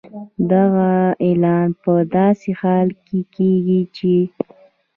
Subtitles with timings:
[0.51, 0.91] دغه
[1.27, 4.15] اعلان په داسې حال کې کېږي چې